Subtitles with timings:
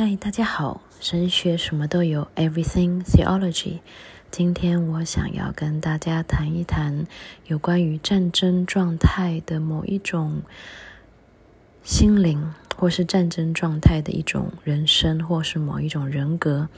[0.00, 3.80] 嗨，大家好，神学什么都有，Everything Theology。
[4.30, 7.04] 今天我想要跟大家谈一谈
[7.48, 10.42] 有关于战争状态的某一种
[11.82, 16.68] 心灵，或是战争状态的一种人生，或是某一种人格。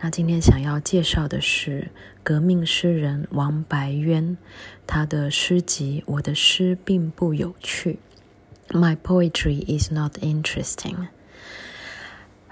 [0.00, 1.90] 那今天想要介绍的是
[2.22, 4.38] 革命诗人王白渊，
[4.86, 7.98] 他的诗集《我的诗并不有趣》
[8.74, 11.08] ，My poetry is not interesting。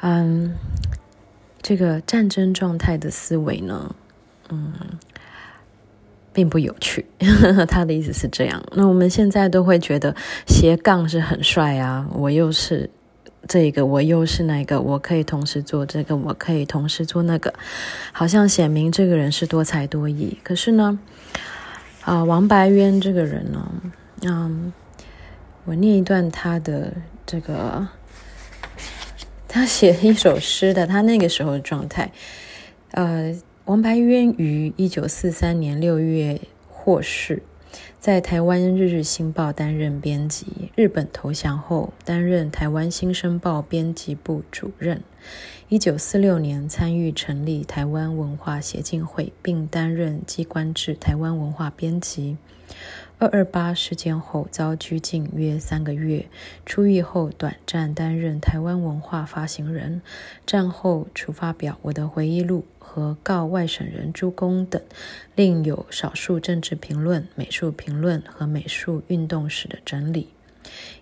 [0.07, 0.55] 嗯，
[1.63, 3.95] 这个战争状态的思维呢，
[4.51, 4.75] 嗯，
[6.31, 7.07] 并不有趣。
[7.67, 8.63] 他的意思是这样。
[8.73, 10.15] 那我们现在都会觉得
[10.47, 12.91] 斜杠是很帅啊，我又是
[13.49, 17.55] 这个，我又是那个，我可以同时做这个，我可以同时做那个，
[18.13, 20.37] 好像显明这个人是多才多艺。
[20.43, 20.99] 可是呢，
[22.03, 23.73] 啊，王白渊这个人呢，
[24.21, 24.71] 嗯，
[25.65, 26.93] 我念一段他的
[27.25, 27.89] 这个。
[29.55, 32.11] 他写了一首诗的，他那个时候的状态。
[32.91, 33.33] 呃，
[33.67, 37.41] 王白渊于一九四三年六月获释，
[38.01, 40.73] 在台湾《日日新报》担任编辑。
[40.75, 45.01] 日本投降后，担任台湾《新生报》编辑部主任。
[45.69, 52.37] 一九四六年参与成立台湾文化协进会，并担任机关制台湾文化编辑。
[53.25, 56.27] 二二八事件后遭拘禁约三个月，
[56.67, 60.03] 出狱后短暂担任台湾文化发行人。
[60.45, 64.83] 战后除发表《我的回忆录》和《告外省人诸公》等，
[65.35, 70.29] 另有少数政治评论、美术评论和美术运动史的整理。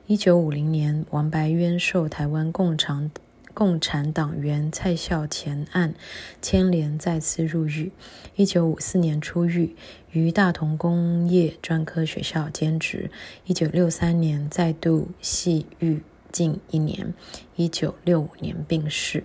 [0.06, 3.10] 一九五零年，王白渊受台湾共产
[3.54, 5.94] 共产党员蔡孝乾案
[6.40, 7.92] 牵连，再次入狱。
[8.36, 9.76] 一九五四年出狱，
[10.10, 13.10] 于大同工业专科学校兼职。
[13.44, 17.12] 一九六三年再度系狱近一年。
[17.56, 19.24] 一九六五年病逝。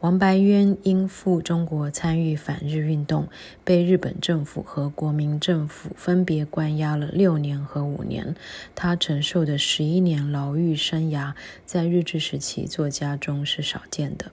[0.00, 3.28] 王白渊因赴中国参与反日运动，
[3.64, 8.36] 被日本政府和国民政府分别关押了六年和五年。
[8.74, 11.32] 他承受的十一年牢狱生涯，
[11.64, 14.30] 在日治时期作家中是少见的。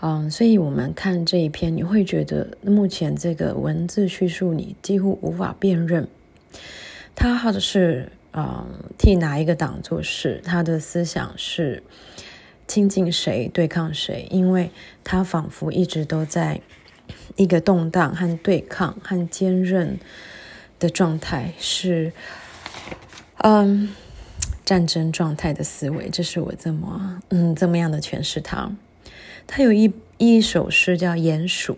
[0.00, 6.06] 嗯，所以我们看这一篇，你会觉得目前这个文字叙述你几乎无法辨认，
[7.14, 8.66] 他好的是嗯
[8.98, 11.82] 替哪一个党做事，他的思想是。
[12.66, 14.26] 亲近谁，对抗谁？
[14.30, 14.70] 因为
[15.02, 16.60] 他仿佛一直都在
[17.36, 19.98] 一个动荡和对抗和坚韧
[20.78, 22.12] 的状态，是
[23.38, 23.94] 嗯
[24.64, 26.08] 战争状态的思维。
[26.08, 28.74] 这是我这么嗯这么样的诠释他。
[29.46, 31.74] 他有一一首诗叫《鼹鼠》，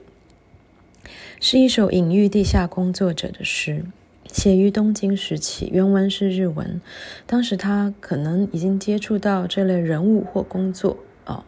[1.41, 3.85] 是一首隐喻地下工作者的诗。
[4.33, 6.81] 写于东京时期，原文是日文。
[7.27, 11.45] 当时他可能已经接触到这类人物或工作哦，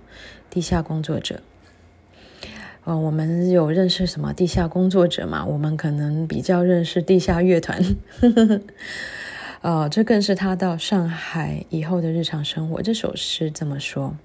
[0.48, 1.40] 地下工作者。
[2.84, 5.44] 哦，我们有认识什么地下工作者吗？
[5.44, 7.82] 我们可能比较认识地下乐团。
[8.20, 8.60] 呵呵呵
[9.60, 12.80] 哦，这更是他到上海以后的日常生活。
[12.80, 14.16] 这首诗这么说：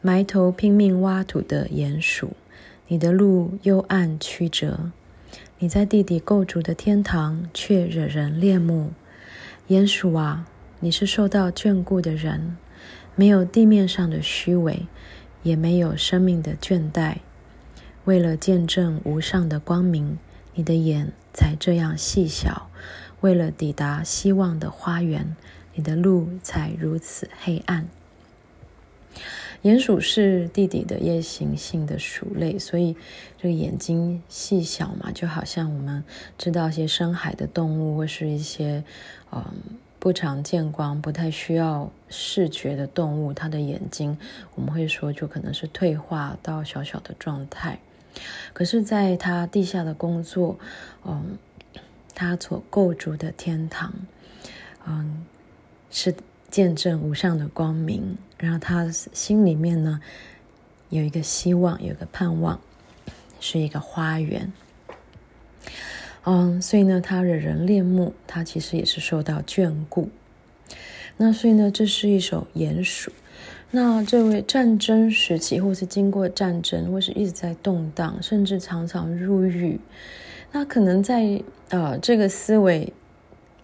[0.00, 2.30] 埋头拼命挖土的鼹鼠，
[2.88, 4.90] 你的路幽暗曲折。
[5.62, 8.90] 你在地底构筑的天堂，却惹人恋慕。
[9.68, 10.44] 鼹鼠啊，
[10.80, 12.56] 你是受到眷顾的人，
[13.14, 14.88] 没有地面上的虚伪，
[15.44, 17.18] 也没有生命的倦怠。
[18.06, 20.18] 为了见证无上的光明，
[20.54, 22.68] 你的眼才这样细小；
[23.20, 25.36] 为了抵达希望的花园，
[25.74, 27.86] 你的路才如此黑暗。
[29.62, 32.96] 鼹鼠是地底的夜行性的鼠类，所以
[33.38, 36.02] 这个眼睛细小嘛，就好像我们
[36.36, 38.82] 知道一些深海的动物，或是一些
[39.30, 39.44] 嗯
[40.00, 44.18] 不常见光、不太需要视觉的动物，它的眼睛
[44.56, 47.78] 我们会说就可能是退化到小小的状态。
[48.52, 50.58] 可是，在它地下的工作，
[51.06, 51.38] 嗯，
[52.16, 53.94] 它所构筑的天堂，
[54.88, 55.24] 嗯，
[55.88, 56.12] 是。
[56.52, 60.00] 见证无上的光明，然后他心里面呢
[60.90, 62.60] 有一个希望，有一个盼望，
[63.40, 64.52] 是一个花园。
[66.24, 70.10] 嗯，所以呢，他惹人恋慕，他其实也是受到眷顾。
[71.16, 73.10] 那所以呢，这是一首鼹鼠。
[73.70, 79.80] 那这位战争时期，或是经过战争，或是一直在动荡，甚至常常入狱，
[80.52, 82.92] 那可能在呃这个思维。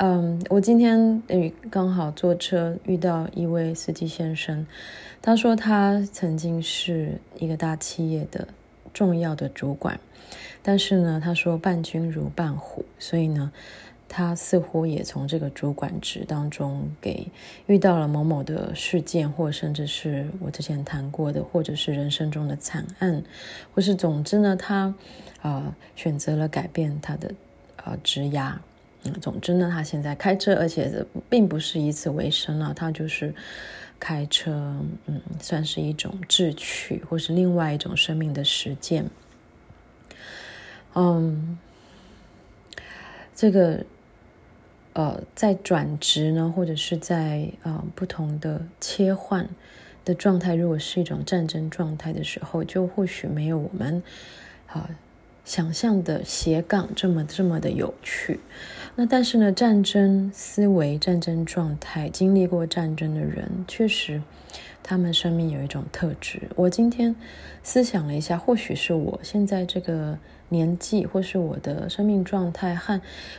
[0.01, 1.21] 嗯，我今天
[1.69, 4.65] 刚好坐车遇到一位司机先生，
[5.21, 8.47] 他说他曾经是一个大企业的
[8.95, 9.99] 重要的主管，
[10.63, 13.51] 但是呢，他说伴君如伴虎，所以呢，
[14.09, 17.27] 他似乎也从这个主管职当中给
[17.67, 23.21] 遇到了某某的事件，或甚至是我之前谈过的，或者是人生中的惨案，
[23.75, 24.95] 或是总之呢，他
[25.43, 27.35] 啊、选择了改变他的、
[27.85, 28.53] 呃、职涯。
[29.21, 33.35] 总之呢，他现在开车，而且并不是以此为生啊，他就是
[33.99, 34.53] 开车，
[35.07, 39.05] 嗯，算是一种智趣，或是另外一种生命的实践。
[40.95, 41.59] 嗯，
[43.35, 43.85] 这个。
[44.95, 49.49] 呃，在转职呢，或者是在呃不同的切换
[50.05, 54.03] 的状态，如果是一种战争状态的时候，就或许没有我们
[54.67, 54.91] 啊、
[55.45, 58.41] 想象的斜杠这么这么的有趣。
[59.01, 64.21] 那但是呢，战争思维、战争状态，经历过战争的人，确实
[64.83, 66.43] 他们生命有一种特质。
[66.57, 67.15] 我今天
[67.63, 70.19] 思想了一下，或许是我现在这个。
[70.51, 72.99] 年纪，或是我的生命状态和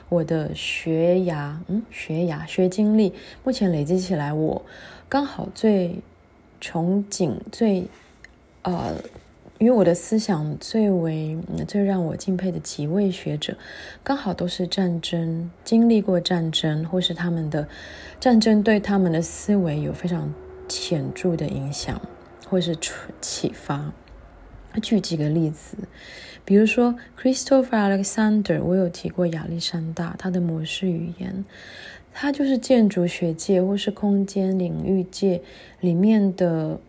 [0.09, 3.11] 我的学涯，嗯，学涯学经历，
[3.43, 4.63] 目前累积起来，我
[5.09, 5.95] 刚好最
[6.61, 7.87] 憧憬、最
[8.61, 8.93] 呃，
[9.59, 13.57] 与我的思想最为、最让我敬佩的几位学者，
[14.03, 17.67] 刚好都是战争经历过战争，或是他们的
[18.19, 20.33] 战争对他们的思维有非常
[20.69, 22.01] 显著的影响，
[22.49, 22.75] 或是
[23.21, 23.93] 启发。
[24.81, 25.77] 举几个例子。
[26.45, 31.43] 比如说，Christopher Alexander，我有提过亚历山大，他的模式语言，
[32.13, 35.41] 他就是建筑学界或是空间领域界
[35.79, 36.79] 里面的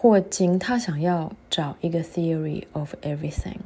[0.00, 3.56] 霍金，他想要找一个 theory of everything，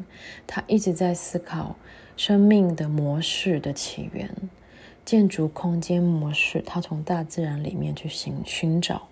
[0.47, 1.77] 他一直在思考
[2.17, 4.35] 生命的模式的起源，
[5.05, 9.09] 建筑空间模式，他从大自然里面去寻寻找，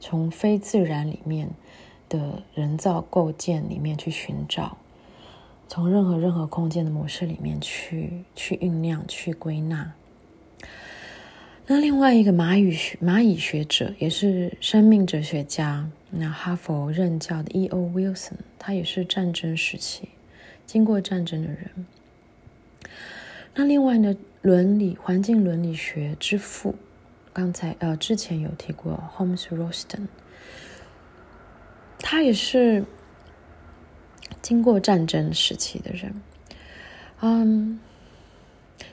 [0.00, 1.48] 从非自然里面
[2.08, 4.78] 的人造构建里面去寻找。
[5.68, 9.92] 从任何任何空间的模式里面去去酝酿、去归纳。
[11.68, 17.78] 那另外一个蚂蚁学蚂蚁学者也是生命哲学家，那哈佛任教的 E.O.
[17.94, 20.08] Wilson，他也是战争时期
[20.66, 21.86] 经过战争的人。
[23.54, 26.74] 那另外呢，伦理环境伦理学之父，
[27.32, 30.08] 刚才呃之前有提过 Holmes r o s t o n
[31.98, 32.84] 他也是。
[34.40, 36.22] 经过战争时期的人，
[37.20, 37.80] 嗯，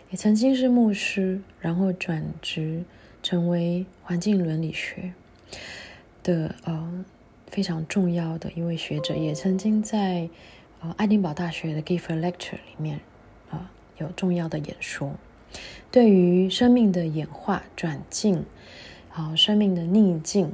[0.10, 2.84] 也曾经是牧师，然后转职
[3.22, 5.14] 成为环境伦理学
[6.26, 7.06] 的呃
[7.48, 10.28] 非常重要的一位学者，也曾经在
[10.82, 12.98] 呃爱丁堡大学的 Give a Lecture 里面
[13.52, 13.70] 啊、呃、
[14.00, 15.14] 有重要的演说，
[15.92, 18.44] 对于生命的演化转进，
[19.14, 20.52] 啊、生命的逆境，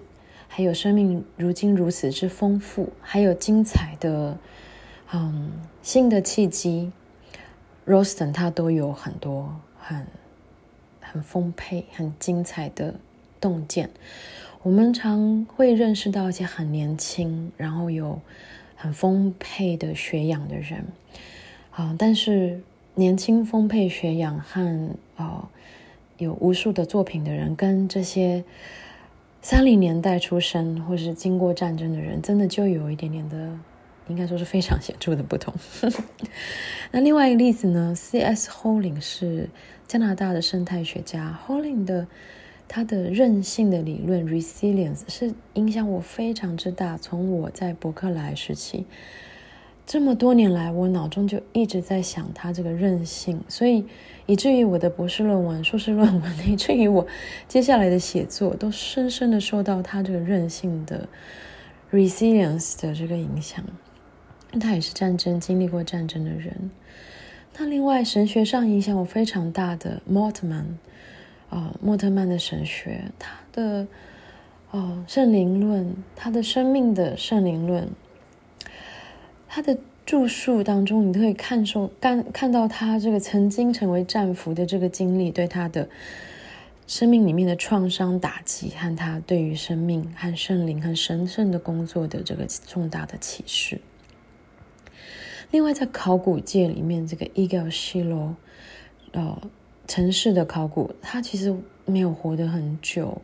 [0.49, 4.37] 还有生命如今如此之丰富，还有精彩的。
[5.13, 5.51] 嗯，
[5.81, 6.89] 新的契机
[7.85, 10.07] ，Roston 他都有很多很
[11.01, 12.95] 很丰沛、很精彩的
[13.41, 13.89] 洞见。
[14.63, 18.21] 我们常会认识到一些很年轻，然后有
[18.75, 20.85] 很丰沛的学养的人，
[21.71, 22.61] 啊、但是
[22.95, 25.47] 年轻、丰沛学养和呃
[26.17, 28.43] 有无数的作品的人，跟这些
[29.41, 33.57] 三零年代出生或是经过战争的人，真的就有一点点的。
[34.07, 35.53] 应该说是非常显著的不同。
[36.91, 38.49] 那另外一个例子呢？C.S.
[38.49, 39.47] Holling 是
[39.87, 41.39] 加拿大的生态学家。
[41.47, 42.07] Holling 的
[42.73, 46.97] 他的韧性的理论 （resilience） 是影响我非常之大。
[46.97, 48.85] 从我在伯克莱时期，
[49.85, 53.83] 这么多年来，我脑中就一直在想他这个韧性，所以
[54.25, 57.05] 以至于我的博士论文、硕士论文， 以至于我
[57.45, 61.09] 接下来的写作，都深深的受到他这个韧性的
[61.91, 63.61] resilience 的这个影响。
[64.61, 66.71] 他也是战争经历过战争的人。
[67.57, 70.31] 那另外神学上影响我非常大的莫
[71.51, 73.85] 啊，莫特曼的神学，他的
[74.71, 77.89] 哦圣灵论，他的生命的圣灵论，
[79.49, 85.89] 他的著述当中，你都可以看受看看到他这个曾经成为战俘的这个经历，对他的
[86.87, 93.81] 生命里面的创伤打击，和他对于生命和圣灵和神圣的工作的这个重大的启示。
[95.51, 98.33] 另外，在考古界里面，这个伊格尔西罗，
[99.11, 99.37] 呃，
[99.91, 101.53] 城市的考古，他其实
[101.85, 103.21] 没有活得很久，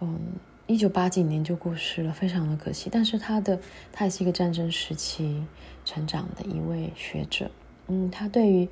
[0.00, 0.20] 嗯，
[0.68, 2.88] 一九八几年就过世了，非常的可惜。
[2.92, 3.58] 但是他的，
[3.90, 5.42] 他也是一个战争时期
[5.84, 7.50] 成长的一位学者，
[7.88, 8.68] 嗯，他对于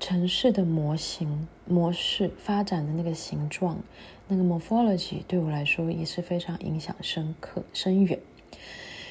[0.00, 3.78] 城市的模型模式发展的那个形状，
[4.26, 8.18] 那个 morphology，对我来说也是非常影响深刻深远。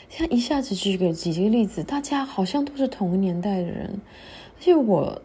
[0.10, 4.02] 像一下子举个几个例子，大家好像都是同年代的人，
[4.58, 5.22] 而且我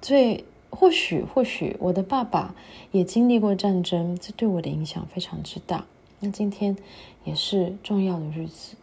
[0.00, 2.54] 最或许或许我的爸爸
[2.92, 5.84] 也经历过战争，这对我的影响非常之大。
[6.20, 6.76] 那今天
[7.24, 8.76] 也是重要的日子，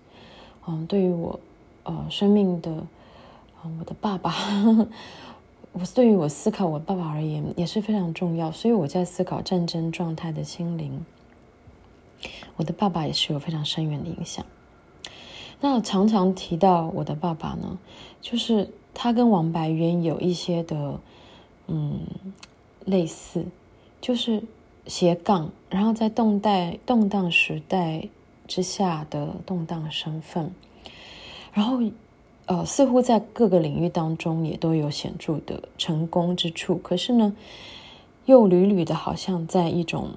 [0.68, 1.40] 嗯，对于我
[1.84, 2.70] 呃生命的，
[3.64, 4.34] 嗯，我的爸爸，
[5.74, 8.52] 我对于我思考我爸爸而言也是非常重要。
[8.52, 11.06] 所以我在思考战争状态的心灵，
[12.58, 14.46] 我的爸爸也是有非常深远的影响。
[15.60, 17.78] 那常常提到我的爸爸呢，
[18.20, 21.00] 就是他跟王白渊有一些的，
[21.74, 22.02] 嗯，
[22.84, 23.46] 类似，
[24.02, 24.44] 就是
[24.88, 28.10] 斜杠，然后在动代动荡时代
[28.46, 30.52] 之下的动荡身份，
[31.54, 31.80] 然后
[32.48, 37.34] 呃，似乎在各个领域当中也都有显著的成功之处，可是呢，
[38.26, 40.10] 又屡屡的好像在一种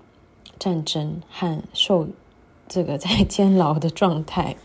[0.58, 2.08] 战争和受
[2.66, 4.56] 这个在监牢的状态。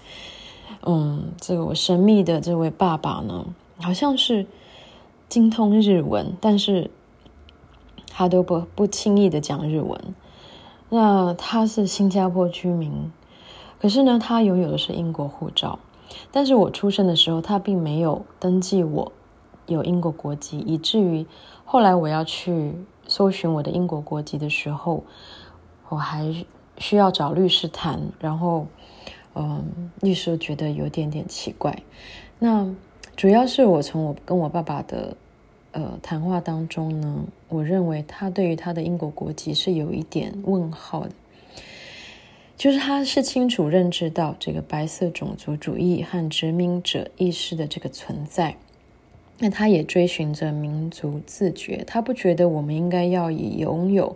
[0.81, 3.45] 嗯，这个我神秘的这位爸爸呢，
[3.77, 4.47] 好像是
[5.29, 6.91] 精通日文，但是
[8.09, 10.15] 他都不不轻易的讲日文。
[10.89, 13.11] 那他是新加坡居民，
[13.79, 15.79] 可是呢，他拥有的是英国护照。
[16.31, 19.11] 但是我出生的时候，他并没有登记我
[19.67, 21.25] 有英国国籍，以至于
[21.63, 22.73] 后来我要去
[23.07, 25.03] 搜寻我的英国国籍的时候，
[25.87, 26.33] 我还
[26.77, 28.67] 需要找律师谈，然后。
[29.35, 31.83] 嗯，律师觉得有点点奇怪。
[32.39, 32.67] 那
[33.19, 35.17] 主要是我从我跟我爸爸的
[35.73, 41.11] 呃谈话当中呢，我认为他对于他的英国国籍是有一点问号的，
[42.55, 48.55] 就是他是清楚认知到这个白色种族主义和殖民者意识的这个存在。
[49.39, 54.15] 那他也追寻着民族自觉，他不觉得我们应该要以拥有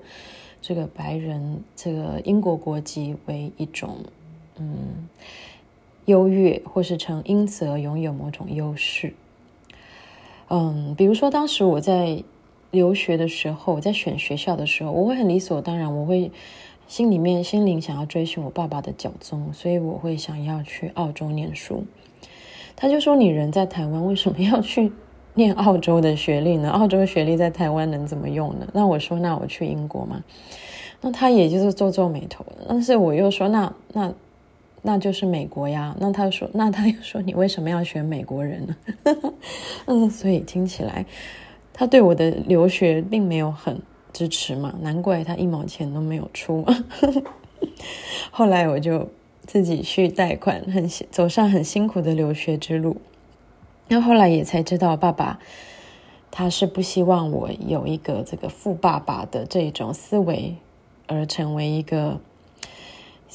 [0.61, 3.97] 这个白人这个英国国籍为一种。
[4.55, 5.09] 嗯，
[6.05, 9.13] 优越，或是成因此而拥有某种优势。
[10.49, 12.23] 嗯，比如说当时我在
[12.71, 16.31] 留学的时候，我在选学校的时候，我会很理所当然，我会
[16.87, 21.85] 心里面心灵想要追寻我爸爸的脚踪，所以我会想要去澳洲念书。
[22.75, 24.91] 他就说：“你人在台湾，为什么要去
[25.35, 26.69] 念澳洲的学历呢？
[26.73, 30.23] 澳洲的学历在台湾能怎么用呢？”那我说：“那我去英国嘛。”
[31.01, 34.13] 那他也就是皱皱眉头，但是我又说：“那那。”
[34.85, 35.95] 那就是美国呀。
[35.97, 38.75] 那他说，那他又说，你为什么要选美国人呢？
[39.87, 41.05] 嗯，所以听起来，
[41.71, 46.65] 他对我的留学并没有很支持嘛，难怪他一毛钱都没有出。
[48.29, 49.09] 后来我就
[49.45, 52.97] 自己去贷款，很走上很辛苦的留学之路。
[53.87, 55.39] 那后来也才知道，爸爸
[56.29, 60.57] 他是不希望我有一个这个富爸爸的这种思维，
[61.07, 62.19] 而成为一个。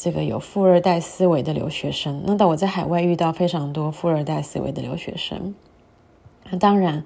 [0.00, 5.56] 这个有富二代思维的留学生，那当我在海外遇到非常多富二代思维的留学生，
[6.48, 7.04] 那当然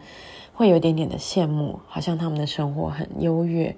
[0.53, 3.75] 会有一点点的羡慕，好像他们的生活很优越，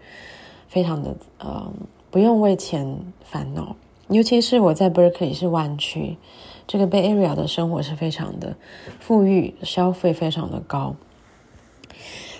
[0.67, 1.73] 非常的呃
[2.11, 3.77] 不用为钱烦恼。
[4.09, 6.19] 尤其是我在 Berkeley 是湾区，
[6.67, 8.57] 这个 Bay Area 的生活是非常的
[8.99, 10.97] 富裕，消费非常的高。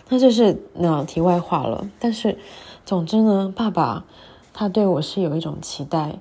[0.09, 1.89] 那这是那题外话了。
[2.01, 2.37] 但是
[2.85, 4.05] 总之呢，爸爸
[4.53, 6.17] 他对我是有一种期待。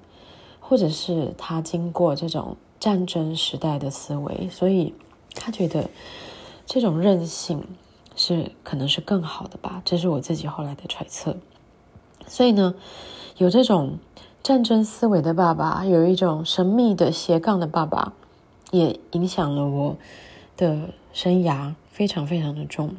[0.73, 4.91] 或者是他经过这种战争时代的思维，所以
[5.35, 5.87] 他觉得
[6.65, 7.63] 这种韧性
[8.15, 11.37] 是可能是更好的吧，这是我自己后来的揣测。
[12.25, 12.73] 所以呢，
[13.37, 13.99] 有这种
[14.41, 18.13] 战争思维的爸爸，有一种神秘的斜杠的爸爸，
[18.71, 19.95] 也影响了我
[20.57, 22.95] 的生涯，非常非常的重。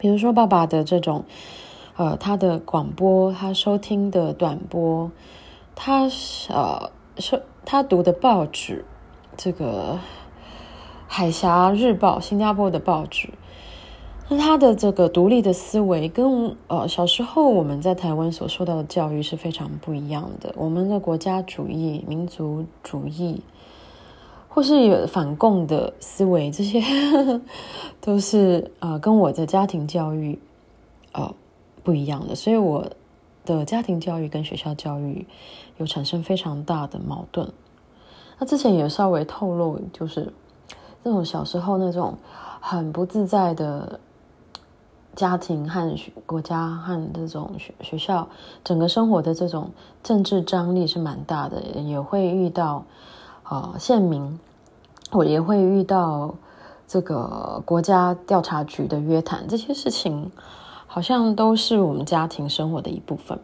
[0.00, 1.24] 比如说爸爸的这种，
[1.94, 5.12] 呃，他的广播，他收听的短波。
[5.80, 6.08] 他
[6.48, 8.84] 呃，说他读的报纸，
[9.36, 9.94] 这个
[11.06, 13.28] 《海峡日报》新加坡的报纸，
[14.28, 20.52] 那他的这个独立的思维跟呃小时候我们在台湾所受到的教育是非常不一样的。
[20.56, 23.40] 我们的国家主义、民族主义，
[24.48, 26.82] 或是有反共的思维，这些
[28.02, 30.40] 都是呃跟我的家庭教育
[31.12, 31.32] 呃
[31.84, 32.90] 不一样的，所以我。
[33.44, 35.26] 的家庭教育跟学校教育
[35.78, 37.50] 有产生非常大的矛盾。
[38.38, 40.32] 那之前也稍微透露，就是
[41.02, 42.16] 这种小时候那种
[42.60, 43.98] 很不自在的
[45.16, 48.28] 家庭和国家和这种学学校
[48.62, 49.70] 整个生活的这种
[50.02, 52.84] 政治张力是蛮大的，也会遇到
[53.48, 54.38] 呃宪民，
[55.10, 56.34] 我也会遇到
[56.86, 60.30] 这个国家调查局的约谈这些事情。
[60.90, 63.38] 好像都是我们家庭生活的一部分。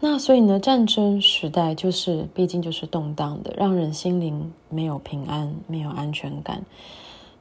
[0.00, 6.64] 那所以呢，战争时代就是毕竟就是动荡的，让人心灵没有平安，没有安全感。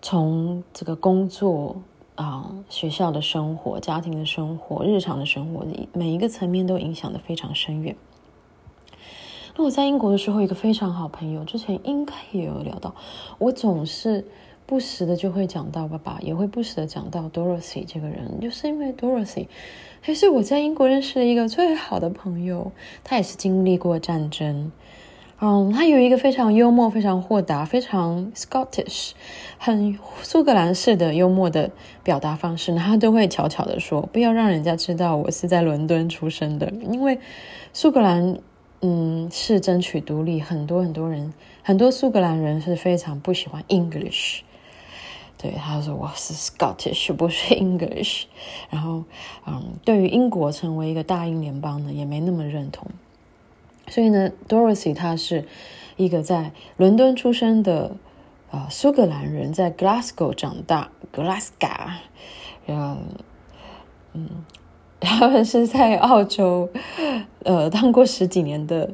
[0.02, 1.76] 从这个工作
[2.16, 7.96] 啊、学校的生活、家庭的生活、日常的生活，每一个层面都影响得非常深远。
[9.56, 12.96] 那我在英国的时候，一个非常好朋友，之前应该也有聊到，
[13.38, 14.26] 我总是
[14.68, 19.48] 不时的就会讲到爸爸，也会不时的讲到 Dorothy 这个人，就是因为 Dorothy
[20.02, 24.72] 还是我在英国认识的一个最好的朋友，他也是经历过战争。
[25.40, 29.12] 嗯，他有一个非常幽默、非常豁达、非常 Scottish、
[29.60, 31.70] 很苏格兰式的幽默的
[32.04, 32.76] 表达方式。
[32.76, 37.20] 他都会悄悄的说：“不要让人家知道我是在伦敦出生的，因为
[37.72, 38.40] 苏格兰，
[38.82, 41.32] 嗯，是争取独立，很多很多人，
[41.62, 44.42] 很多苏格兰人是非常不喜欢 English。
[45.38, 48.24] 对，他说我 是 Scottish，不是 English。
[48.70, 49.03] 然后，
[49.46, 52.88] 嗯，对于英国成为一个大英联邦呢，也没那么认同。”
[53.89, 55.46] 所以呢，Dorothy 她是
[55.96, 57.96] 一个在伦敦出生的、
[58.51, 61.91] 呃、苏格兰人，在 Glasgow 长大，Glasgow，
[62.65, 62.98] 嗯
[64.13, 64.29] 嗯，
[65.00, 66.70] 然后是在澳洲
[67.44, 68.91] 呃当过十几年的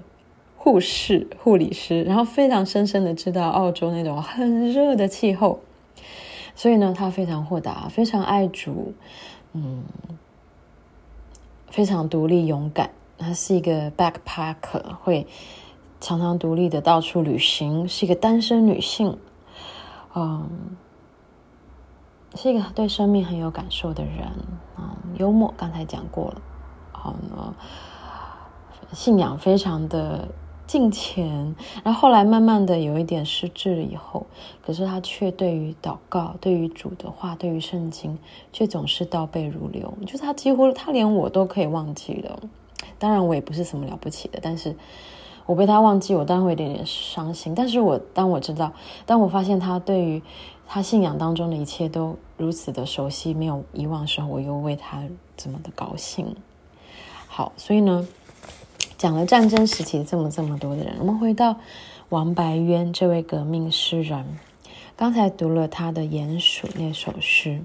[0.58, 5.60] 护士、护理师，然后非常深深的知道澳洲那种很热的气候，
[6.56, 8.94] 所以呢，他非常豁达，非常爱主，
[9.54, 9.84] 嗯，
[11.68, 12.92] 非常独立勇敢。
[13.18, 15.26] 她是一个 backpacker，会
[16.02, 19.18] 常常独立的到处旅行，是一个单身女性，
[20.14, 20.50] 嗯，
[22.36, 24.30] 是一个对生命很有感受的人，
[24.78, 26.42] 嗯，幽默，刚才讲过了，
[26.92, 27.56] 好呢，
[28.92, 30.28] 信仰非常的
[30.74, 34.26] 敬虔，然后后来慢慢的有一点失智了以后，
[34.66, 38.18] 可是他却对于祷告、对于主的话、对于圣经，
[38.52, 42.40] 却总是倒背如流，就是他几乎他连我都可以忘记了。
[42.98, 44.76] 当然，我也不是什么了不起的，但是
[45.46, 47.54] 我被他忘记，我当然会有点点伤心。
[47.54, 48.74] 但是我当我知道，
[49.06, 50.24] 当我发现他对于
[50.68, 55.04] 他信仰当中的一切都如此的熟悉，没有遗忘的时候，我又为他
[55.38, 56.36] 这么的高兴。
[57.28, 58.08] 好，所以呢，
[58.98, 61.58] 讲了战争时期这么这么多的人，我们回到
[62.10, 64.38] 王白渊这位革命诗人。
[64.96, 67.62] 刚才读了他的《鼹鼠》那首诗，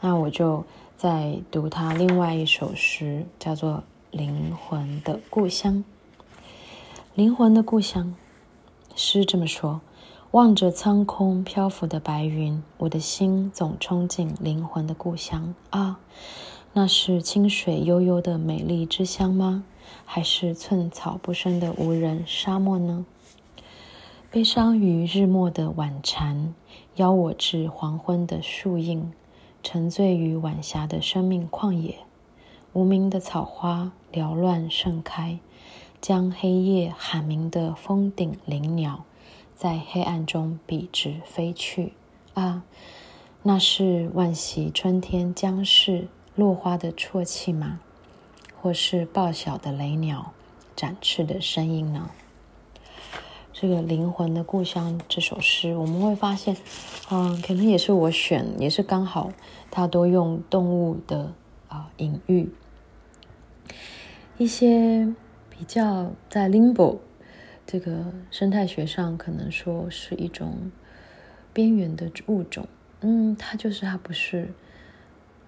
[0.00, 0.64] 那我就
[0.96, 3.82] 再读他另外一首诗，叫做。
[4.10, 5.84] 灵魂的故乡，
[7.14, 8.14] 灵魂的故乡。
[8.96, 9.82] 诗这么说：
[10.30, 16.00] 望着苍空漂浮的白云，我的心总憧憬灵魂的故乡啊。
[16.72, 19.62] 那是清水悠悠的美丽之乡吗？
[20.04, 23.04] 还是寸草不生的无人沙漠呢？
[24.30, 26.54] 悲伤于日暮的晚蝉，
[26.96, 29.12] 邀我至黄昏的树荫，
[29.62, 31.96] 沉醉于晚霞的生命旷野。
[32.74, 35.38] 无名的草花缭乱盛开，
[36.00, 39.04] 将黑夜喊鸣的峰顶灵鸟，
[39.54, 41.94] 在黑暗中笔直飞去。
[42.34, 42.62] 啊，
[43.42, 47.80] 那是万袭春天将逝落花的啜泣吗？
[48.68, 50.34] 或是报晓的雷鸟
[50.76, 52.10] 展翅的声音呢？
[53.50, 56.54] 这个灵魂的故乡这首诗，我们会发现，
[57.10, 59.32] 嗯，可能也是我选，也是刚好，
[59.70, 61.32] 它都用动物的
[61.68, 62.52] 啊隐喻。
[64.36, 65.14] 一些
[65.48, 66.98] 比较在 limbo
[67.66, 70.70] 这个生态学上，可能说是一种
[71.54, 72.68] 边缘的物种。
[73.00, 74.52] 嗯，它就是它不是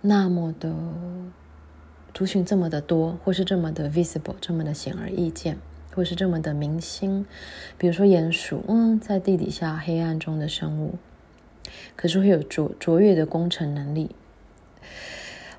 [0.01, 0.75] 那么的
[2.13, 5.59] 族群这么的多，或是这么的 visible，这么的显而易见，
[5.95, 7.25] 或是这么的明星。
[7.79, 10.97] 比如说鼹鼠，嗯，在地底下黑暗中的生物，
[11.97, 14.11] 可是会有卓卓越的工程能力，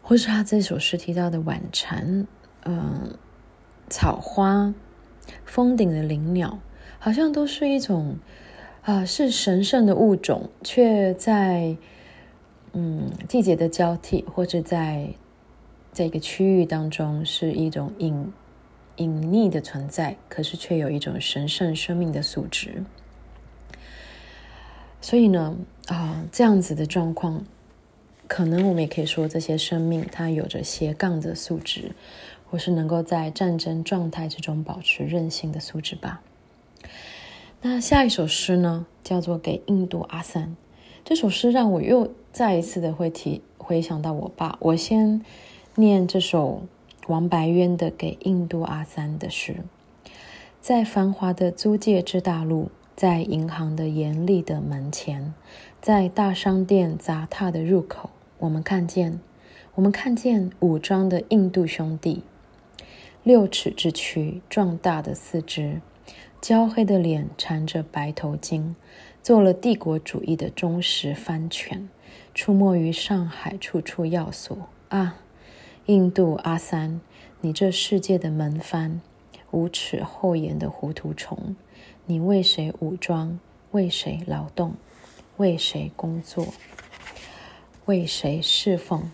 [0.02, 2.28] 或是他这首诗提到的晚蝉。
[2.64, 3.18] 嗯，
[3.90, 4.74] 草花、
[5.46, 6.60] 峰顶的灵鸟，
[7.00, 8.18] 好像都是一种
[8.84, 11.76] 啊、是神圣的物种，却在
[12.74, 15.14] 嗯季节的交替，或者在
[15.94, 18.32] 这个区域当中是一种隐
[18.98, 22.84] 隐匿的存在，可是却有一种神圣生命的素质。
[25.02, 27.44] 所以呢，啊、这样子的状况，
[28.28, 31.92] 可能我们也可以说，这些生命它有着斜杠的素质。
[32.52, 36.22] 或是能够在战争状态之中保持韧性的素质吧。
[37.62, 40.48] 那下一首诗呢，叫做《给印度阿三》。
[41.06, 44.58] 这首诗让我又再一次的会提回想到我爸。
[44.60, 45.22] 我先
[45.76, 46.64] 念这首
[47.08, 49.64] 王白渊的《给印度阿三》的诗。
[50.60, 55.34] 在繁华的租界之大路，在银行的严厉的门前，
[55.82, 59.22] 在大商店杂沓的入口，我们看见，
[59.76, 62.24] 我们看见武装的印度兄弟。
[63.24, 65.80] 六尺之躯，壮大的四肢，
[66.42, 68.76] 焦黑的脸缠着白头巾，
[69.24, 71.88] 做了帝国主义的忠实番犬，
[72.34, 74.58] 出没于上海处处要所
[74.90, 75.21] 啊！
[75.92, 77.02] 印度阿三，
[77.42, 79.02] 你这世界的门番，
[79.52, 81.58] 无耻厚颜的糊涂虫，
[82.06, 83.38] 你为谁武装？
[83.72, 84.76] 为谁劳动？
[85.36, 86.48] 为谁工作？
[87.88, 89.12] 为谁侍奉？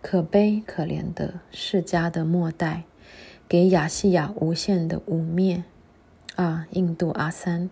[0.00, 2.84] 可悲可怜的世家的末代，
[3.48, 5.64] 给亚细亚无限的污蔑
[6.36, 6.68] 啊！
[6.70, 7.68] 印度阿三，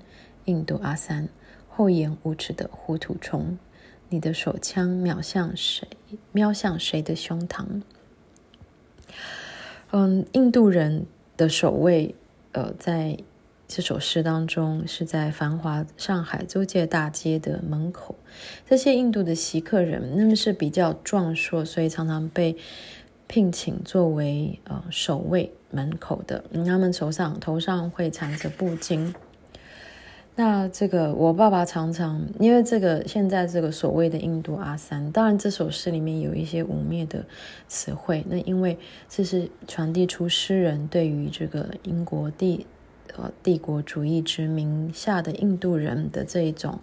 [0.47, 1.29] 印度阿三，
[1.69, 3.57] 厚颜无耻的糊涂虫，
[4.09, 5.87] 你的手枪瞄向谁？
[6.33, 7.83] 瞄向谁的胸膛？
[9.95, 11.05] 嗯，印度人
[11.37, 12.15] 的守卫，
[12.53, 13.19] 呃，在
[13.69, 18.15] 这首诗当中是在繁华上海租界大街的门口。
[18.67, 22.57] 这些印度的锡克人，那么是比较壮硕，所以常常被
[23.27, 26.43] 聘请作为呃守卫门口的。
[26.65, 29.13] 他们手上头上会缠着布巾。
[30.35, 37.23] 那这个我爸爸常常，因为这个现在这个所谓的印度阿三，当然这首诗里面有一些污蔑的
[37.68, 38.79] 词汇，那因为
[39.11, 42.66] 这是传递出诗人对于这个英国帝
[43.14, 46.81] 呃帝国主义殖民下的印度人的这一种，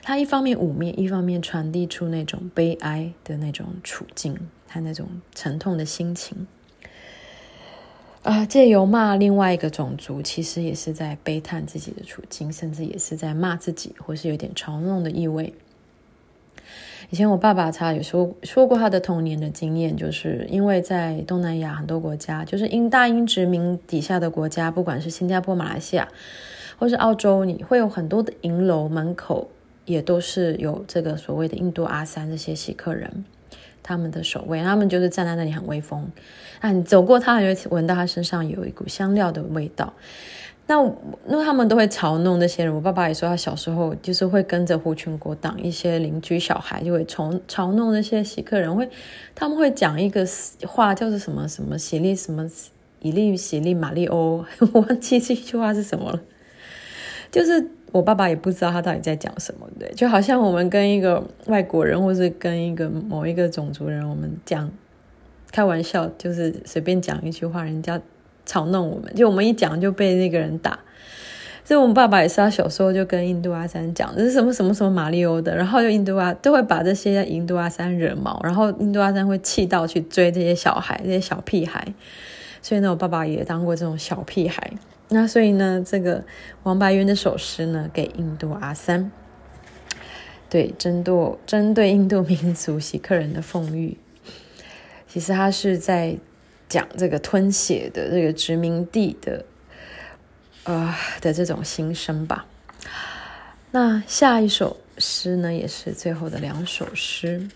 [0.00, 6.46] 他一方面污蔑，一方面传递出那种悲哀的那种处境，他那种沉痛的心情。
[8.24, 15.52] 啊，借由骂另外一个种族，其实也是在悲叹自己的处境，甚至也是在骂自己，或是有点嘲弄的意味。
[17.10, 26.08] 以前我爸爸他有说说过他的童年的经验，就是因为在东南亚很多国家，就是英大英殖民底下的国家，不管是新加坡、马来西亚，
[26.78, 29.50] 或是澳洲，你会有很多的银楼门口
[29.84, 33.26] 也都是有这个所谓的印度阿三这些锡克人。
[33.84, 36.10] 他们的守卫，他们就是站在那里很威风。
[36.60, 39.92] 啊，你走过他，你就闻到他身上有一股香料的味道。
[40.66, 40.76] 那
[41.26, 42.74] 那他们都会嘲弄那些人。
[42.74, 48.74] 我爸爸也说，他小时候就是会跟着狐群国党一些邻居小孩，就会嘲嘲弄那些锡克人。
[48.74, 48.88] 会
[49.34, 50.26] 他们会讲一个
[50.66, 52.48] 话，叫做什么什么喜利什么
[53.00, 54.42] 以利喜利玛丽欧，
[54.72, 56.20] 我忘记这句话是什么了。
[57.30, 57.70] 就是。
[57.94, 64.68] 我爸爸也不知道他到底在讲什么，对，就好像我们跟一个外国人，或是跟一个某一个种族人，我们讲
[65.52, 68.00] 开玩笑，就是随便讲一句话，人家
[68.44, 70.76] 嘲弄我们，就我们一讲就被那个人打。
[71.62, 81.94] 所以，我们爸爸也是，他小时候就跟印度阿三讲这是什么什么什么马里欧的，然后就印度阿都会把这些印度阿三惹毛，然后印度阿三会气到去追这些小孩，这些小屁孩。
[82.60, 84.72] 所以呢，我爸爸也当过这种小屁孩。
[85.08, 86.24] 那所以呢，这个
[86.62, 89.12] 王白渊的首诗呢，给印度阿三，
[90.48, 93.98] 对，针对针对印度民族锡克人的讽喻，
[95.06, 96.16] 其实他是在
[96.68, 99.44] 讲这个吞血的这个殖民地的，
[100.64, 102.46] 呃的这种心声吧。
[103.70, 107.46] 那下一首诗呢，也是最后的两首诗，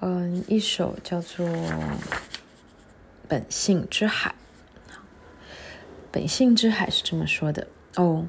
[0.00, 1.46] 嗯，一首叫做
[3.28, 4.30] 《本性之海》。
[6.12, 8.26] 本性之海是这么说的哦，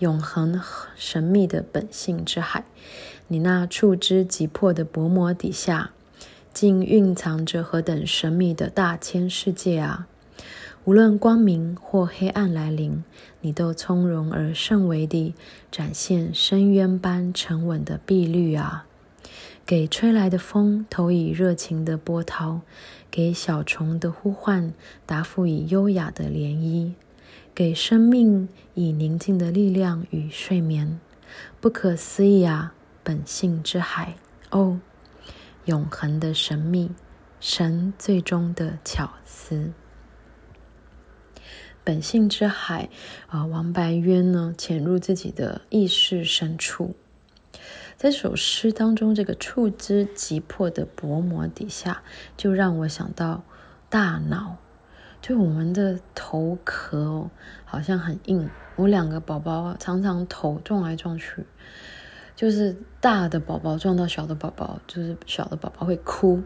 [0.00, 0.60] 永恒
[0.96, 2.64] 神秘的本性之海，
[3.28, 5.92] 你那触之即破的薄膜底下，
[6.52, 10.08] 竟蕴藏着何等神秘的大千世界啊！
[10.84, 13.04] 无论光明或黑暗来临，
[13.42, 15.34] 你都从容而甚为地
[15.70, 18.86] 展现深渊般沉稳的碧绿啊！
[19.64, 22.62] 给吹来的风投以热情的波涛，
[23.08, 24.74] 给小虫的呼唤
[25.06, 26.94] 答复以优雅的涟漪。
[27.60, 30.98] 给生命以宁静的力量与睡眠，
[31.60, 32.72] 不可思议啊！
[33.02, 34.16] 本性之海，
[34.48, 34.80] 哦，
[35.66, 36.90] 永恒的神秘，
[37.38, 39.72] 神最终的巧思。
[41.84, 42.88] 本性之海
[43.26, 46.94] 啊，王白渊呢，潜入自己的意识深处，
[47.98, 52.02] 在这首诗当中，这个触之即破的薄膜底下，
[52.38, 53.44] 就让我想到
[53.90, 54.56] 大脑。
[55.20, 57.30] 就我们的头壳哦，
[57.64, 58.48] 好像很硬。
[58.76, 61.44] 我两个宝宝常常头撞来撞去，
[62.34, 66.42] 就是大的宝宝撞到小的宝宝，就是小的宝宝会哭。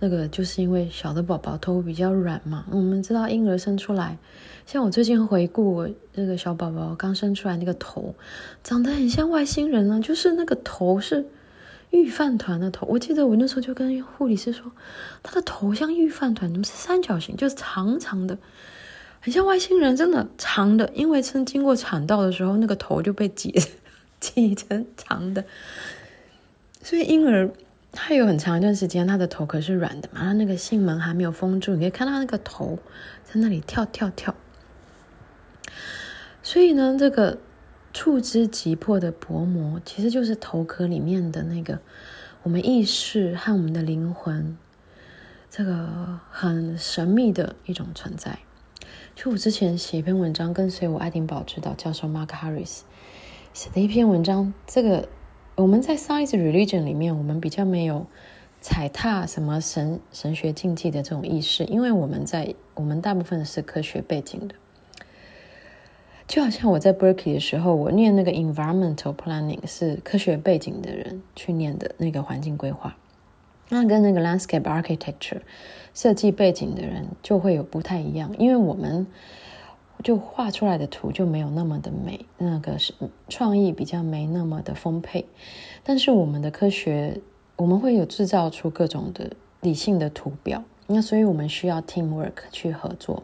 [0.00, 2.64] 那个就是因为小的宝宝头比较软嘛。
[2.72, 4.18] 我们知道婴儿生出来，
[4.66, 8.16] 像我最近回顾我这个小宝宝刚生出来那个头，
[8.64, 11.26] 长得很像外星人啊，就是那个头是。
[11.92, 14.72] 御饭团的头，我记得我那时候就跟护理师说，
[15.22, 18.38] 他的头像御饭团，怎么是三角形，就是长长的，
[19.20, 23.54] 很像外星人，真的长的，因为曾经过产道的时候，那个头就被挤
[24.18, 25.44] 挤成长的，
[26.82, 27.50] 所以婴儿
[27.92, 32.78] 他有很长一段时间，他的头壳是软的嘛，他那个囟门还没有封住，你可以看到那个头
[33.22, 34.34] 在那里跳跳跳，
[36.42, 37.38] 所以呢，这个。
[37.92, 41.78] 触之即破的薄膜，其实就是头壳里面的那个
[42.42, 44.56] 我们意识和我们的灵魂，
[45.50, 48.38] 这个很神秘的一种存在。
[49.14, 52.80] 就我之前写一篇文章，跟随我爱丁堡指导教授 Mark Harris
[53.52, 55.08] 写的一篇文章，这个
[55.54, 58.06] 我们在 Science Religion 里面，我们比较没有
[58.62, 64.54] 踩踏什么神神学禁忌的这种意识，因为我们在我们大部分是科学背景的。
[66.32, 72.96] 就好像我在 Berkeley 的时候，我念那个 Environmental Planning 是科学背景的人去念的那个环境规划，
[73.68, 75.42] 那跟那个 Landscape Architecture
[75.92, 79.06] 设计背景的人就会有不太一样，因为我们
[80.02, 82.94] 就画出来的图就没有那么的美，那个是
[83.28, 85.26] 创意比较没那么的丰沛，
[85.84, 87.20] 但是我们的科学
[87.56, 93.22] 我们会有制造出各种的理性的图表，那所以我们需要 teamwork 去合作，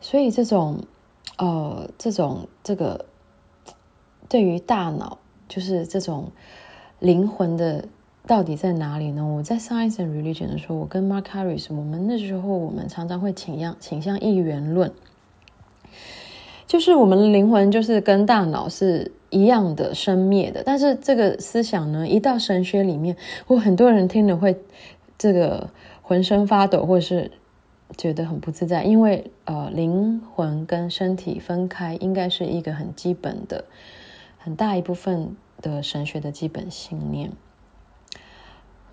[0.00, 0.82] 所以这种。
[1.36, 3.06] 呃，这种这个
[4.28, 5.18] 对于大脑，
[5.48, 6.30] 就是这种
[7.00, 7.84] 灵魂的
[8.24, 9.24] 到底在哪里呢？
[9.24, 14.92] 我在 Science and Religion 的时候，我跟 Mark Harris，我们那时候我们常常会倾向倾向一元论，
[16.68, 20.62] 就是我们的灵魂就是跟大脑是一样的生灭的。
[20.64, 23.16] 但是这个思想呢，一到神学里面，
[23.48, 24.56] 我很多人听了会
[25.18, 25.68] 这个
[26.00, 27.32] 浑身发抖，或者是。
[27.96, 33.64] 觉得很不自在，因为呃，灵魂跟身体分开，应该是一个很基本的、
[34.38, 37.32] 很大一部分的神学的基本信念。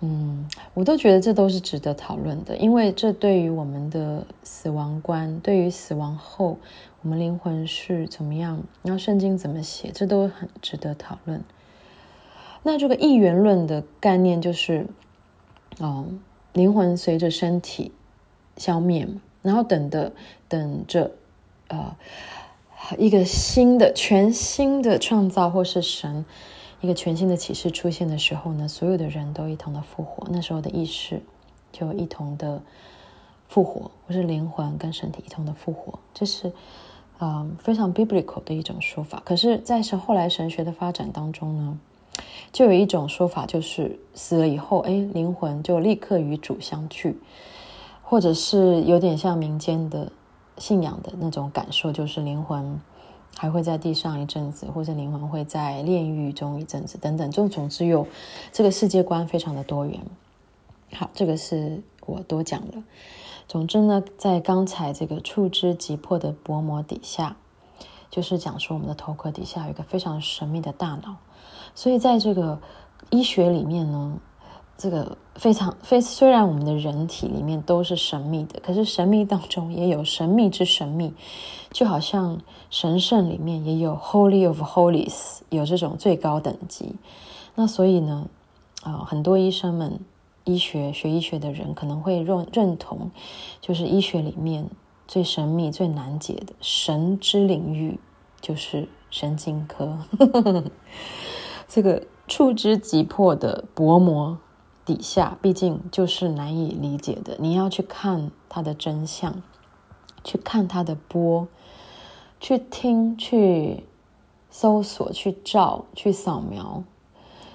[0.00, 6.58] 嗯，我都觉得这都是值得讨论的，因为这对于我们的死亡观，对于死亡后
[7.02, 11.42] 我们灵魂是怎么样，然后圣经怎么写，这都很值得讨论。
[12.62, 14.86] 那这个一元论的概念就是，
[15.78, 16.06] 哦，
[16.52, 17.92] 灵魂随着身体。
[18.62, 19.08] 消灭，
[19.42, 20.12] 然后等的
[20.46, 21.10] 等着，
[21.66, 21.96] 呃，
[22.96, 26.24] 一个新的、全新的创造，或是神
[26.80, 31.20] 一个全新的启示出现的时候呢，所有的人都一同的复活，那时候的意识
[31.72, 32.62] 就一同的
[33.48, 36.46] 复活，或是灵魂跟身体一同的复活，这是
[37.18, 39.20] 嗯、呃、非常 biblical 的一种说法。
[39.24, 41.78] 可是，在神后来神学的发展当中呢，
[42.52, 47.18] 就有一种说法，就是死了以后，哎，灵魂就立刻与主相聚。
[48.12, 50.12] 或者是有点像民间的
[50.58, 52.78] 信仰的那种感受，就是灵魂
[53.38, 57.30] 还会在地上一阵子，或者灵魂会在炼狱中一阵子，等等。
[57.30, 58.06] 就总之有
[58.52, 59.98] 这个世界观非常的多元。
[60.92, 62.84] 好，这个是我多讲了。
[63.48, 67.36] 总之呢，在刚才这个触之即破的薄膜底下，
[68.10, 71.16] 就是讲说我们的头壳底下有一个非常神秘的大脑。
[71.74, 72.60] 所以在这个
[73.08, 74.18] 医学里面呢。
[74.82, 81.14] 这个非常非虽然我们的人体里面都是神秘的，可是神秘当中也有神秘之神秘，
[81.70, 86.96] 就好像神圣里面也有 Holy of Holies，有这种最高等级。
[87.54, 88.26] 那所以呢，
[88.82, 90.00] 啊、很多医生们、
[90.42, 93.12] 医学学医学的人可能会认认同，
[93.60, 94.68] 就是医学里面
[95.06, 98.00] 最神秘、最难解的神之领域，
[98.40, 99.96] 就是神经科。
[101.68, 104.36] 这个触之即破的薄膜。
[104.84, 109.42] 底下毕竟就是难以理解的，你要去看它的真相，
[110.24, 111.46] 去看它的波，
[112.40, 113.84] 去听，去
[114.50, 116.82] 搜索，去照，去扫描，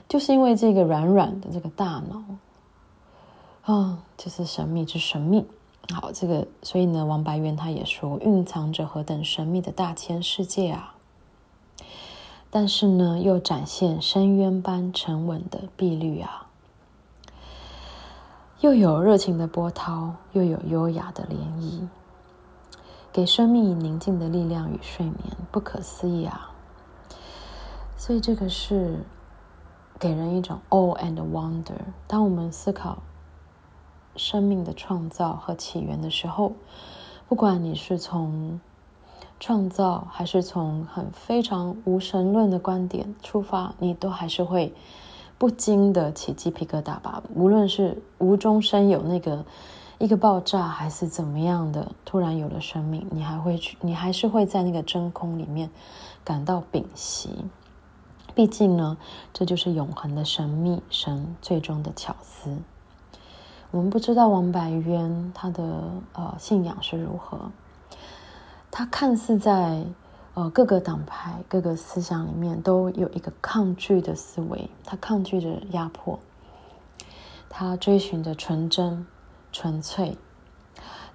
[0.07, 2.23] 就是因为这个软软的这个大脑
[3.63, 5.45] 啊、哦，就是神秘之神秘。
[5.93, 10.95] 好，这个所以呢，王白渊他也说，蕴藏着何等神秘的大千世界啊！
[12.49, 16.46] 但是呢，又展现深渊般沉稳的碧绿啊！
[18.59, 21.87] 又有热情的波涛，又有优雅的涟漪，
[23.13, 26.51] 给生命以宁静的力量与睡眠，不可思议啊！
[27.95, 29.05] 所以这个是
[29.99, 31.77] 给人一种 awe and wonder。
[32.07, 33.03] 当我们思考
[34.15, 36.53] 生命的创造和起源的时候，
[37.27, 38.59] 不管你是从
[39.39, 44.73] 创造，还是从很非常无神论的观点出发，你都还是会。
[45.37, 49.45] 不禁的起鸡皮疙瘩吧，无论是无中生有那个
[49.99, 55.69] 一个爆炸，还是怎么样的，突然有了生命，你还会去，你还是会在那个真空里面
[56.23, 57.29] 感到屏息。
[58.33, 58.97] 毕竟呢，
[59.31, 62.57] 这就是永恒的神秘，神最终的巧思。
[63.69, 67.51] 我们不知道王白渊他的呃信仰是如何，
[68.71, 69.83] 他看似在。
[70.37, 76.19] 呃，各个党派、各个思想里面都有一个抗拒的思维，他抗拒着压迫，
[77.49, 79.07] 他追寻着纯真、
[79.51, 80.15] 纯粹。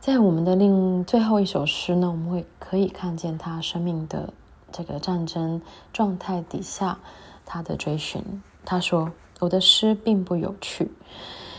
[0.00, 4.32] 在我们的另最后一首诗呢，我们会可以看见他生命的
[4.72, 6.98] 这个战争状态底下
[7.46, 8.42] 他的追寻。
[8.64, 10.90] 他说：“我的诗并不有趣，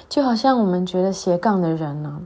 [0.09, 2.21] 就好像我们觉得斜杠的人呢，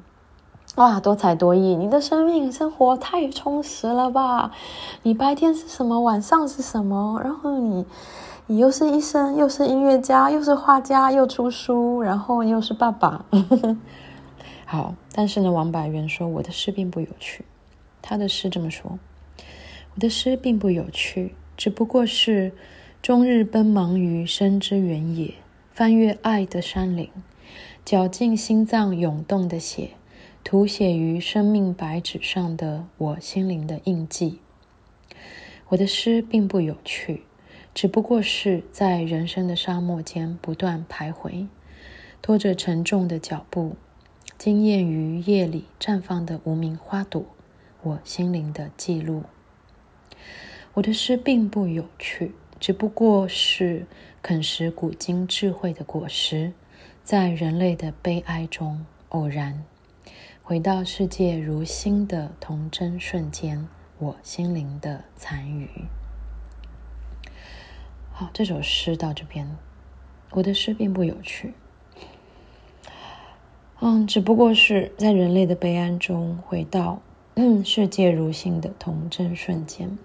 [0.78, 4.52] 哇，多才多艺，你的生命生活太充实了吧？
[5.04, 7.22] 你白天是什么，晚上是什么？
[7.24, 7.86] 然后你。”
[8.50, 13.26] 你又是医生，又是音乐家，又是画家，又出书，然后又是爸爸。
[14.64, 17.44] 好，但是呢，王柏源说我的诗并不有趣。
[18.02, 19.00] 他的诗这么说：
[19.96, 22.54] 我的诗并不有趣，只不过是
[23.02, 25.34] 终日奔忙于生之原野，
[25.74, 27.10] 翻越爱的山岭，
[27.84, 29.90] 绞尽心脏涌动的血，
[30.50, 34.40] 涂写于生命白纸上的我心灵的印记。
[35.68, 37.24] 我的诗并不有趣。
[37.74, 41.48] 只不过是在人生的沙漠间不断徘徊，
[42.22, 43.76] 拖着沉重的脚步，
[44.38, 47.26] 惊艳于夜里绽放的无名花朵，
[47.84, 49.24] 我心灵的记录。
[50.76, 53.86] 我的诗并不有趣，只不过是
[54.22, 56.54] 啃食古今智慧的果实，
[57.04, 59.66] 在人类的悲哀中偶然
[60.48, 63.68] 回到世界如新的童真瞬间，
[64.00, 65.70] 我心灵的残余。
[68.14, 69.58] 好，这首诗到这边，
[70.32, 71.54] 我的诗并不有趣，
[73.82, 77.02] 嗯，只不过是在人类的悲哀中回到
[77.66, 79.98] 世界如新的童真瞬间。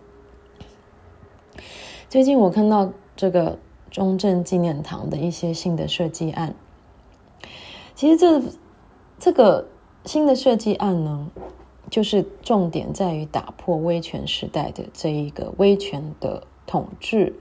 [2.09, 3.61] 最近我看到这个
[3.93, 6.53] 中正纪念堂的一些新的设计案，
[7.95, 8.43] 其实这
[9.21, 9.69] 这个
[10.05, 11.31] 新的设计案呢，
[11.91, 17.35] 就是重点在于打破威权时代的这一个威权的统治。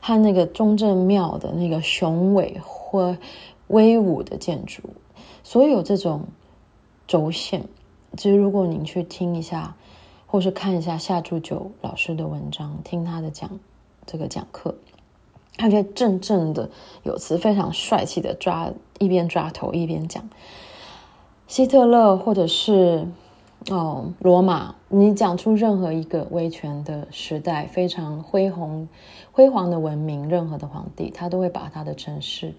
[0.00, 3.18] 和那个中正庙的那个雄伟或
[3.66, 4.80] 威武的建筑，
[5.42, 6.26] 所有这种
[7.08, 7.64] 轴线，
[8.16, 9.76] 其实如果您去听一下，
[10.24, 13.50] 或是看一下夏铸九老师的文章，听他的讲
[14.06, 14.76] 这个讲课，
[15.56, 16.70] 他就正正的
[17.02, 20.30] 有词，非常帅气的抓，一边抓头一边讲
[21.48, 23.08] 希特勒或者是。
[23.70, 28.88] 哦，罗马，你讲出任何一个威权的时代，非常恢宏、
[29.32, 32.54] 辉煌的文明，任何的皇帝，他都会把他的城市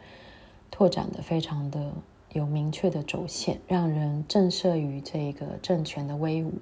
[0.69, 1.93] 拓展得非常的
[2.34, 6.54] 有明确的轴线，让人震慑于这个政权的威武。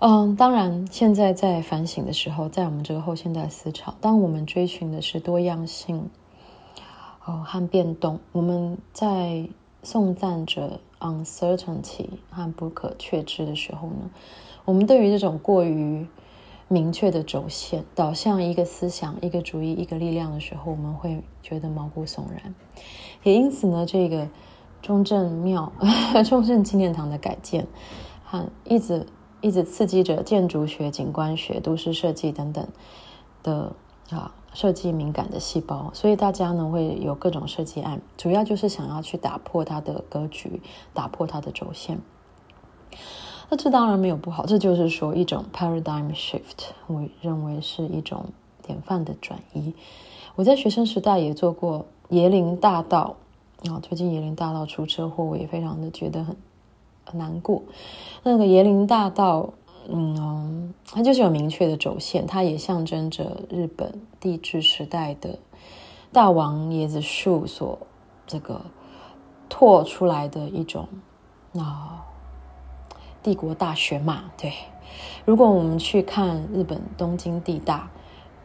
[0.00, 6.10] 嗯，当然，现在在反省的时候，在我们这个后现代思潮，当我们追寻的是多样性，
[7.26, 9.46] 哦，和变动，我们在
[9.82, 10.80] 颂赞着。
[10.98, 14.10] uncertainty 和不可确知的时候呢，
[14.64, 16.06] 我们对于这种过于
[16.68, 22.54] 明确的轴线导向一个思想、一个主义、一个力量的时候，我们会觉得毛骨悚然。
[23.24, 24.26] 也因此呢，这个
[24.80, 25.70] 中正庙、
[26.24, 27.66] 中正纪念堂的改建，
[28.24, 29.06] 和一直
[29.42, 32.66] 一直刺激着建筑学、景观学、都市设计等等
[33.42, 33.70] 的
[34.08, 34.34] 啊。
[34.56, 40.62] 设计敏感的细胞，所以大家呢会有各种设计案，主要就是想要去打破它的格局，
[40.94, 41.98] 打破它的轴线。
[43.50, 48.30] 那这当然没有不好，这就是说一种 paradigm shift，我认为是一种
[48.62, 49.74] 典范的转移。
[50.36, 53.16] 我在学生时代也做过椰林大道，
[53.68, 56.34] 啊，最近椰林大道出车祸，我也非常的觉得很
[57.04, 57.62] 很难过。
[58.22, 59.50] 那个椰林大道。
[59.88, 65.38] 嗯，它就是有明确的轴线，它也象征着日本帝制时代的
[66.12, 67.78] 大王椰子树所
[68.26, 68.60] 这个
[69.48, 70.88] 拓出来的一种
[71.54, 72.04] 啊、
[73.22, 74.24] 帝国大学嘛。
[74.36, 74.52] 对，
[75.24, 77.88] 如果我们去看日本东京地大，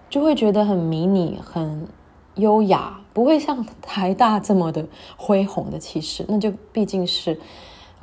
[0.09, 1.87] 就会觉得很迷你、很
[2.35, 6.25] 优雅，不会像台大这么的恢宏的气势。
[6.27, 7.39] 那就毕竟是。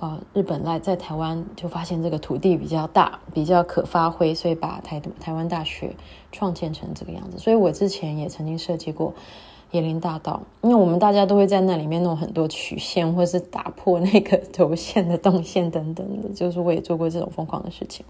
[0.00, 5.92] 呃，日本来在台湾就发现这个土地比较大，比较可发挥，所以把台台湾大学
[6.30, 7.36] 创建成这个样子。
[7.36, 9.12] 所以我之前也曾经设计过
[9.72, 18.06] 椰林大道，因为我们大家都会在那里面弄很多曲线，或是打破那个轴线的动线等等的，就是我也做过这种疯狂的事情。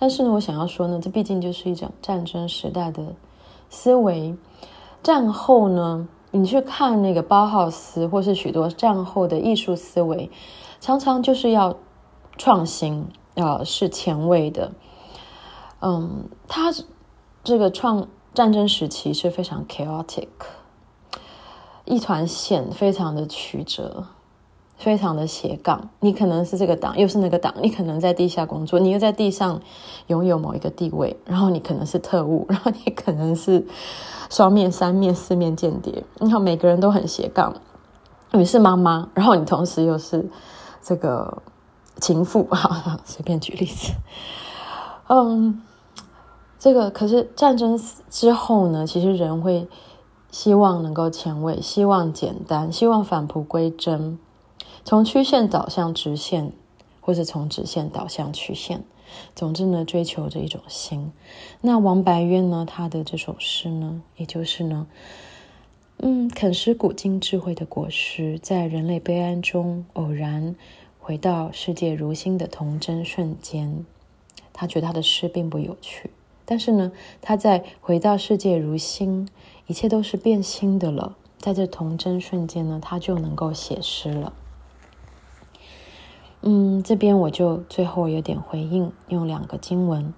[0.00, 3.14] 但是呢，我想要说呢，这毕竟就是一种战争时代的
[3.70, 4.34] 思维，
[5.04, 6.08] 战后呢。
[6.36, 10.30] 你去看那个包豪斯，或是许多战后的艺术思维，
[10.80, 11.76] 常常就是要
[12.36, 14.72] 创新，呃，是前卫的。
[15.80, 16.72] 嗯，他
[17.42, 20.28] 这个创战争时期是非常 chaotic，
[21.84, 24.06] 一团线非常的曲折，
[24.76, 25.88] 非常的斜杠。
[26.00, 29.60] 你可能是这个党，又是那个党，你可能在地下工作，你又在地上
[30.06, 33.66] 拥有某一个地位，然后你可能是特务，然后你可能是。
[34.28, 37.54] 双面、三面、四面间谍，你看每个人都很斜杠。
[38.32, 40.28] 你是妈妈，然后你同时又是
[40.82, 41.40] 这个
[42.00, 43.92] 情妇，哈哈，随便举例子。
[45.06, 45.62] 嗯，
[46.58, 49.68] 这个可是战争之后呢，其实人会
[50.32, 54.18] 希望能够前卫，希望简单，希望返璞归真，
[54.86, 56.52] 从曲线导向直线，
[57.00, 58.84] 或者从直线导向曲线。
[59.34, 61.10] 总之呢，追求着一种新。
[61.60, 64.86] 那王白渊呢，他的这首诗呢，也就是呢，
[65.96, 70.54] 嗯，啃食古今智慧的果实，在人类悲哀中偶然
[71.00, 73.84] 回到世界如新的童真瞬间。
[74.52, 76.10] 他觉得他的诗并不有趣，
[76.44, 79.28] 但是呢，他在回到世界如新，
[79.66, 81.16] 一切都是变新的了。
[81.38, 84.32] 在这童真瞬间呢，他就能够写诗了。
[86.48, 90.14] 嗯，这边我就最后有点回应，用两个经文。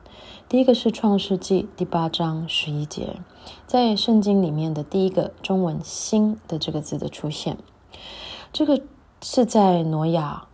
[0.46, 3.16] 第一个是《创世纪》第八章十一节，
[3.66, 7.56] 在圣经里面的第一个中文“新”的这个字的出现，
[8.52, 8.82] 这个
[9.22, 10.46] 是在挪亚，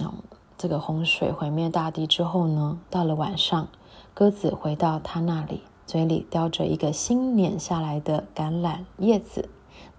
[0.00, 0.12] 嗯。
[0.58, 3.68] 这个洪水毁灭大地之后呢，到了晚上，
[4.14, 9.48] 鸽子回到他那里，嘴里叼着一个新碾下来的橄榄叶子，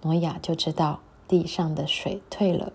[0.01, 2.74] 挪亚就知道地上的水退了。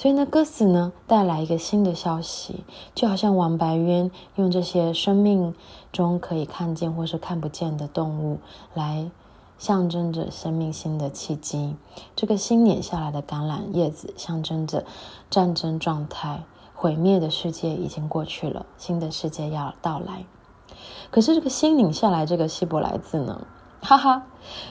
[0.00, 5.54] 所以呢，歌词呢带来一个新的消息，就好像王白渊用这些生命
[5.92, 8.38] 中可以看见或是看不见的动物
[8.72, 9.10] 来
[9.58, 11.76] 象征着生命新的契机。
[12.16, 14.86] 这个新碾下来的橄榄叶子象征着
[15.28, 16.44] 战争状态。
[16.74, 20.24] 毁灭的世界已经过去了，新的世界要到来。
[21.10, 23.46] 可是这个新拧下来这个希伯来字呢，
[23.82, 24.26] 哈哈，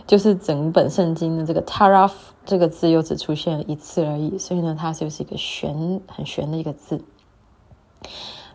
[0.05, 2.11] 就是整本圣经的这个 taraf
[2.45, 7.03] 这个字又只出现了一次而已，所以呢，它就是一个玄很玄的一个字。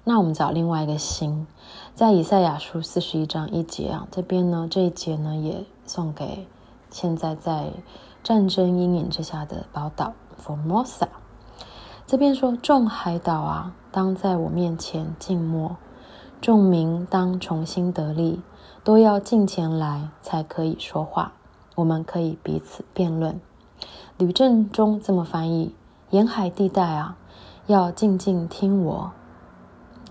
[0.04, 1.46] 那我们找另外一个新，
[1.94, 6.46] 在以赛亚书四十一章一节啊，这边呢这一节呢也送给
[6.90, 7.72] 现在在
[8.22, 11.08] 战争阴影之下的宝岛 Formosa。
[12.06, 15.76] 这边说：“众海岛啊，当在我面前静默；
[16.40, 18.42] 众民当重新得力，
[18.84, 21.32] 都要近前来，才可以说话。
[21.74, 23.40] 我们可以彼此辩论。”
[24.16, 25.74] 吕正中这么翻译
[26.10, 27.16] ：“沿海地带啊，
[27.66, 29.10] 要静静听我，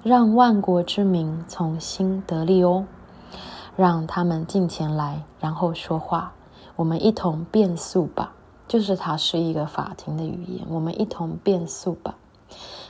[0.03, 2.85] 让万国之民从心得利哦，
[3.77, 6.33] 让他们近前来，然后说话。
[6.75, 8.33] 我们一同辩诉吧。”
[8.65, 12.15] 就是它是一个法庭的语言，我们一同辩诉吧。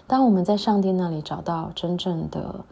[0.07, 2.63] 当我们在上帝那里找到真正的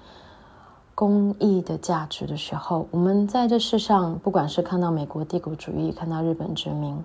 [0.94, 7.04] 公义的价值的时候，我们在这世上，不管是看到美国帝国主义，看到日本殖民，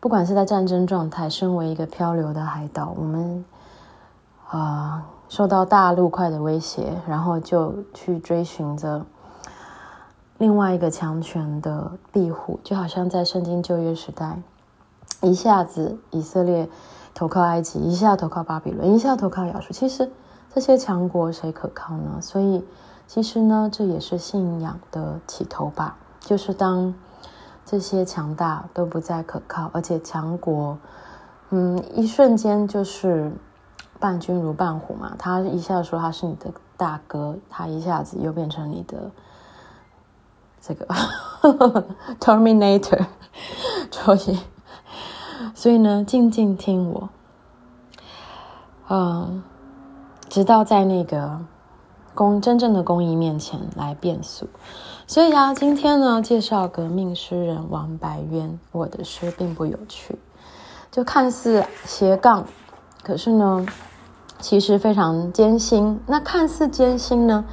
[0.00, 3.44] 不管是在战争状态，身为一个漂流的海岛，我们
[4.48, 9.04] 啊、受到大陆块的威胁，然后就去追寻着。
[10.38, 14.40] 另外一个强权的庇护，就好像在圣经旧约时代，
[15.20, 16.68] 一下子以色列
[17.12, 19.72] 投靠埃及，一下投靠巴比伦，一下投靠亚述。
[19.72, 20.08] 其实
[20.58, 22.18] 这些强国谁可靠呢？
[22.20, 22.64] 所以
[23.06, 25.96] 其实呢，这也是信仰的起头吧。
[26.18, 26.92] 就是当
[27.64, 30.76] 这些强大都不再可靠，而且强国，
[31.50, 33.30] 嗯，一瞬间就是
[34.00, 35.14] 伴君如伴虎嘛。
[35.16, 39.10] 他一下说他是你的大哥，他一下子又变成你的。
[40.60, 40.86] 这个
[42.18, 43.06] Terminator，
[43.92, 44.40] 所以，
[45.54, 47.08] 所以呢，静静听我，
[48.88, 49.40] 嗯，
[50.38, 51.40] 直到在那个
[52.14, 54.48] 公真正的公益面前来变速。
[55.04, 60.16] 所以啊，今天呢，介绍革命诗人王白渊，我的诗并不有趣，
[60.92, 62.46] 就看似斜杠，
[63.02, 63.66] 可是呢，
[64.38, 65.98] 其实非常艰辛。
[66.06, 67.44] 那看似艰辛呢，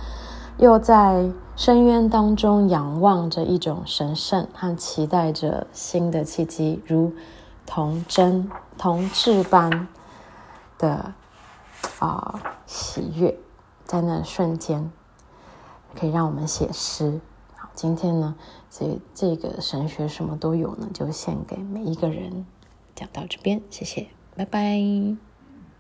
[0.60, 1.28] 又在。
[1.56, 7.14] 深渊当中仰望着一种神圣和期待着新的契机，如
[7.66, 9.88] 童真童稚般
[10.78, 11.14] 的
[12.00, 13.38] 啊、喜悦，
[13.84, 14.92] 在那瞬间
[15.96, 17.20] 可以让我们写诗。
[17.56, 18.36] 好，今天呢，
[18.70, 22.46] 所以这个神学什么都有呢，就献给每一个人。
[22.96, 25.25] 讲到这边，谢谢，拜拜。